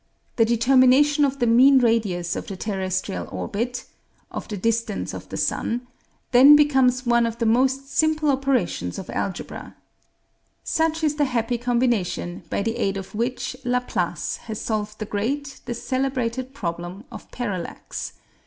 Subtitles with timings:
[0.37, 3.85] The determination of the mean radius of the terrestrial orbit
[4.31, 5.85] of the distance of the sun
[6.31, 9.75] then becomes one of the most simple operations of algebra.
[10.63, 15.59] Such is the happy combination by the aid of which Laplace has solved the great,
[15.65, 18.13] the celebrated problem of parallax.